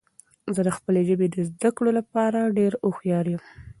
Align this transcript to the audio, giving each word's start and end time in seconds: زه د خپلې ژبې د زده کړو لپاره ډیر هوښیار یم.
زه 0.55 0.61
د 0.67 0.69
خپلې 0.77 1.01
ژبې 1.09 1.27
د 1.31 1.35
زده 1.49 1.69
کړو 1.77 1.91
لپاره 1.99 2.53
ډیر 2.57 2.71
هوښیار 2.85 3.25
یم. 3.31 3.41